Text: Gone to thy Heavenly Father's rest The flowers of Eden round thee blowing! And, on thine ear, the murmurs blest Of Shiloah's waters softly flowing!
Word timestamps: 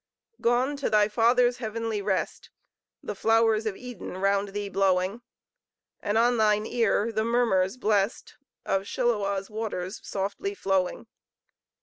Gone 0.41 0.77
to 0.77 0.89
thy 0.89 1.03
Heavenly 1.09 1.99
Father's 1.99 2.01
rest 2.01 2.49
The 3.03 3.13
flowers 3.13 3.67
of 3.67 3.77
Eden 3.77 4.17
round 4.17 4.47
thee 4.47 4.67
blowing! 4.67 5.21
And, 5.99 6.17
on 6.17 6.37
thine 6.37 6.65
ear, 6.65 7.11
the 7.11 7.23
murmurs 7.23 7.77
blest 7.77 8.35
Of 8.65 8.87
Shiloah's 8.87 9.51
waters 9.51 9.99
softly 10.03 10.55
flowing! 10.55 11.05